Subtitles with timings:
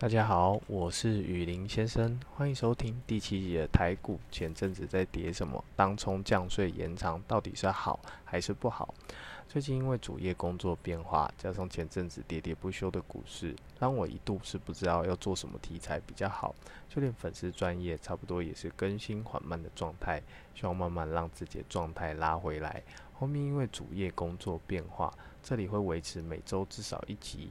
[0.00, 4.20] 大家好，我是雨林先生，欢迎收听第七集的台股。
[4.30, 5.64] 前阵子在跌什么？
[5.74, 8.94] 当冲降税延长到底是好还是不好？
[9.48, 16.54] 最近因为主业工作变化，加上前阵子喋喋不休的股市，让我一度是不知道要做什么题材比较好。
[16.88, 20.22] 就连粉丝专业差不多也是更新缓慢的状态，
[20.54, 22.80] 希望慢慢让自己的状态拉回来。
[23.14, 25.12] 后面因为主业工作变化，
[25.42, 27.50] 这里会维持每周至少一集。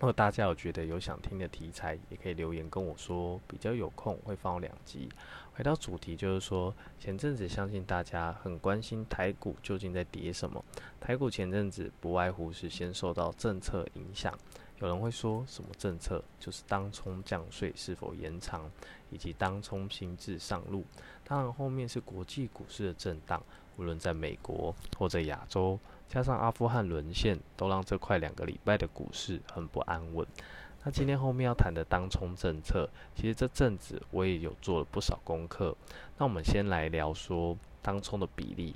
[0.00, 5.10] 如果大家有觉得有想听的题材，也可以留言跟我说，比较有空会放两集。
[5.52, 10.64] 回到主题，就是说前阵子相信大家很关心台股究竟在跌什么。
[10.98, 14.32] 台股前阵子不外乎是先受到政策影响，
[14.80, 16.22] 有人会说什么政策？
[16.38, 18.70] 就是当冲降税是否延长，
[19.10, 20.84] 以及当冲新制上路。
[21.24, 23.42] 当然后面是国际股市的震荡，
[23.76, 25.78] 无论在美国或者亚洲。
[26.08, 30.26] 加上阿富汗沦陷，都让这快两个礼拜的股市很不安稳。
[30.82, 35.76] 那今天后面要谈的当冲政策，其实这阵子我也有做了不少功课。
[36.18, 38.74] 那我们先来聊说当冲的比例。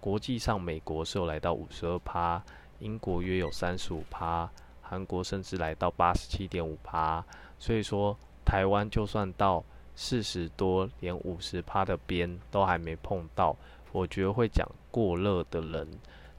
[0.00, 2.42] 国际上，美国是有来到五十二趴，
[2.80, 4.50] 英国约有三十五趴，
[4.94, 7.24] 韩国甚至来到八十七点五趴。
[7.58, 9.62] 所以说，台湾就算到
[9.94, 13.56] 四十多，连五十趴的边都还没碰到。
[13.92, 15.88] 我觉得会讲过热的人。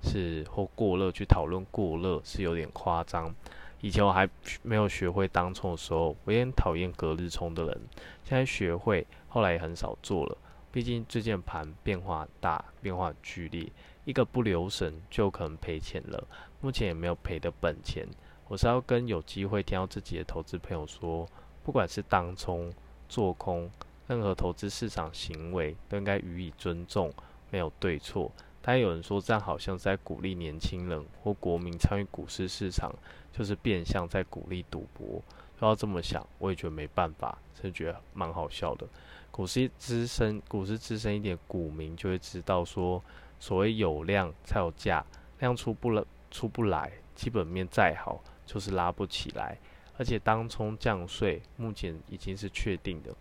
[0.07, 3.33] 是或过热去讨论过热是有点夸张。
[3.81, 4.29] 以前我还
[4.61, 7.81] 没有学会当冲的时候，我也很讨厌隔日冲的人。
[8.23, 10.37] 现在学会，后来也很少做了。
[10.71, 13.67] 毕竟最近盘变化大，变化剧烈，
[14.03, 16.27] 一个不留神就可能赔钱了。
[16.61, 18.07] 目前也没有赔的本钱。
[18.47, 21.27] 我是要跟有机会听到自己的投资朋友说，
[21.63, 22.71] 不管是当冲、
[23.09, 23.69] 做空，
[24.07, 27.11] 任何投资市场行为都应该予以尊重，
[27.49, 28.31] 没有对错。
[28.61, 32.93] 但有人说，这样好像在鼓励年轻人或国民参与股市市场，
[33.31, 35.21] 就是变相在鼓励赌博。
[35.61, 38.87] 要这么想，我也觉得没办法，真觉得蛮好笑的。
[39.31, 43.01] 股市资深，股市资深一点股民就会知道，说
[43.39, 45.03] 所谓有量才有价，
[45.39, 49.57] 量出不了出不来，基本面再好就是拉不起来。
[49.97, 53.15] 而且当冲降税，目前已经是确定的。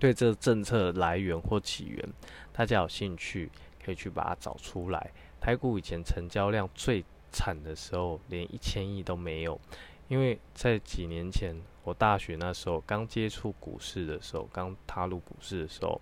[0.00, 2.08] 对这个政策来源或起源，
[2.52, 3.50] 大家有兴趣？
[3.84, 5.10] 可以去把它找出来。
[5.40, 9.60] 台股以前成交量最惨的时候，连一千亿都没有。
[10.08, 16.00] 因为在几年前，我大学那时候刚接触股市的时候，刚踏入股市的时候，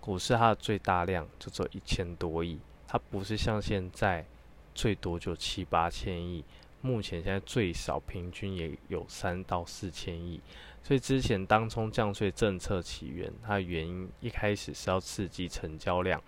[0.00, 4.26] 股市它的最大量就只有一千多亿，它不是像现在
[4.74, 6.44] 最多就七八千亿。
[6.82, 10.38] 目前现在最少平均也有三到四千亿。
[10.82, 16.20] 所以之前当冲降税政策起源，它的原因一开始是要刺激成交量。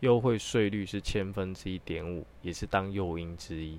[0.00, 3.78] 优惠税率是千分之一点五，也是当诱因之一。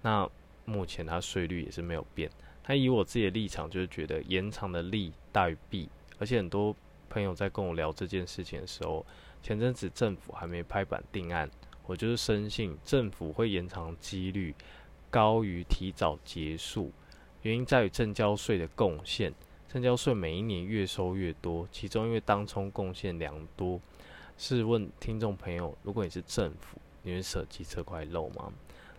[0.00, 0.28] 那
[0.64, 2.30] 目前它税率也是没有变。
[2.66, 5.88] 那以我自己的立场，就是觉得延长的利大于弊。
[6.18, 6.74] 而且很多
[7.10, 9.04] 朋友在跟我聊这件事情的时候，
[9.42, 11.50] 前阵子政府还没拍板定案，
[11.86, 14.54] 我就是深信政府会延长几率
[15.10, 16.92] 高于提早结束。
[17.42, 19.32] 原因在于正交税的贡献，
[19.68, 23.80] 正交税每一年越收越多，其中因为当冲贡献良多。
[24.36, 28.52] 试问听众朋友，如果你是政府，你会舍弃这块肉吗？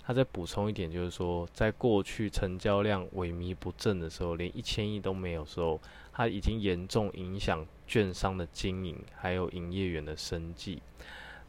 [0.04, 5.80] 他再补充一点，就是说，在过去成交量萎靡不振的时候，连一千亿都没有时候，
[6.12, 10.82] 它已经严重影响券商的经营，还有营业员的生计。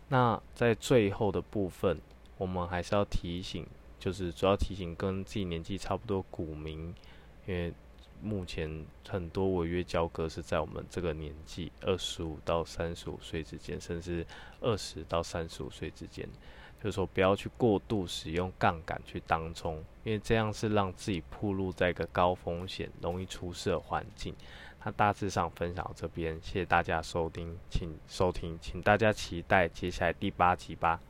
[0.09, 1.98] 那在最后的部分，
[2.37, 3.66] 我们还是要提醒，
[4.00, 6.93] 就是主要提醒跟自己年纪差不多股民，
[7.47, 7.72] 因为。
[8.22, 14.27] 目前很多违约交割是在我们这个年纪，二十五到三十五岁之间，甚至
[14.60, 16.28] 二十到三十五岁之间，
[16.78, 24.34] 就是说不要去过度使用杠杆去当冲，因为这样是让自己暴露在一个高风险、容易出事的环境。
[24.84, 31.00] 那大致上分享到这边，谢谢大家收听，请收听，请大家期待接下来第八集吧。